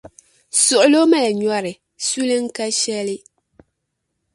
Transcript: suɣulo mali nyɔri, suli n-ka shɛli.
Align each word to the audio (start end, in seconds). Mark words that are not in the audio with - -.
suɣulo 0.63 0.99
mali 1.11 1.31
nyɔri, 1.39 1.73
suli 2.07 2.37
n-ka 2.45 2.65
shɛli. 2.79 3.17